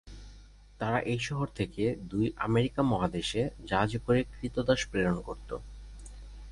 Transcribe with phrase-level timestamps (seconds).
[0.79, 5.49] তারা এই শহর থেকে দুই আমেরিকা মহাদেশে জাহাজে করে ক্রীতদাস প্রেরণ করত।